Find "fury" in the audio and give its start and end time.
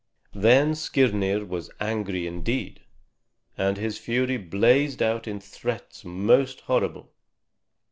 3.99-4.37